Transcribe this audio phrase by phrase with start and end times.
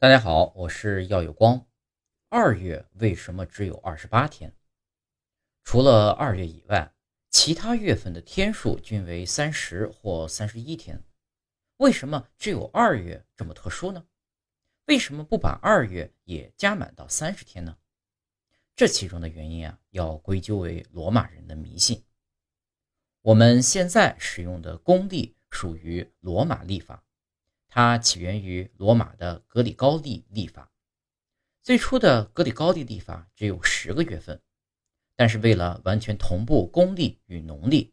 [0.00, 1.66] 大家好，我是耀有光。
[2.28, 4.54] 二月为什么只有二十八天？
[5.64, 6.94] 除了二月以外，
[7.30, 11.02] 其他月份的天数均为三十或三十一天。
[11.78, 14.06] 为什么只有二月这么特殊呢？
[14.86, 17.76] 为什么不把二月也加满到三十天呢？
[18.76, 22.04] 这其中的原因啊，要归咎为罗马人的迷信。
[23.22, 27.02] 我们现在使用的公历属于罗马历法。
[27.68, 30.70] 它起源于罗马的格里高利历法。
[31.62, 34.40] 最初的格里高利历法只有十个月份，
[35.14, 37.92] 但是为了完全同步公历与农历，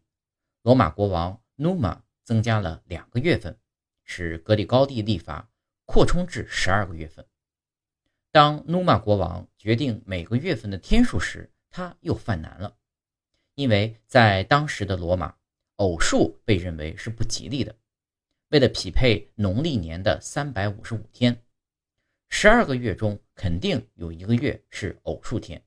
[0.62, 3.60] 罗马国王努马增加了两个月份，
[4.04, 5.52] 使格里高利历法
[5.86, 7.26] 扩充至十二个月份。
[8.32, 12.78] 当努马国王决定每个月份的天数时，他又犯难了，
[13.56, 15.36] 因为在当时的罗马，
[15.76, 17.76] 偶数被认为是不吉利的。
[18.56, 21.44] 为了匹配农历年的三百五十五天，
[22.30, 25.62] 十二个月中肯定有一个月是偶数天。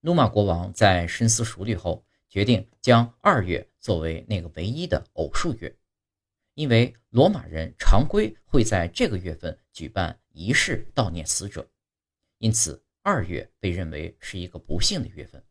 [0.00, 5.76] 努马国王在深思熟虑后，决定将二月作为那个唯一的偶数月，
[6.54, 11.68] 因为罗马人常规会在这个月份举办仪式悼念死者，
[12.38, 15.44] 因此二月被认为是一个不幸的月份。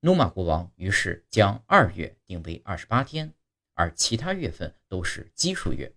[0.00, 3.32] 努马国王于是将二月定为二十八天。
[3.78, 5.94] 而其他月份都是奇数月。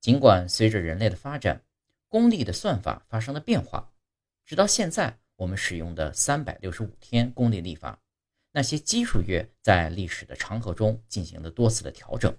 [0.00, 1.62] 尽管随着人类的发展，
[2.08, 3.92] 公历的算法发生了变化，
[4.46, 8.00] 直到现在我们使用的三百六十五天公历历法，
[8.52, 12.34] 那些奇数月在历史的长河中进行了多次的调整。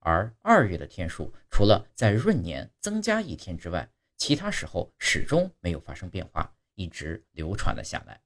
[0.00, 8.23] 而二月的天数，除了在闰年增加一天之外，其他时候始终没有发生变化，一直流传了下来。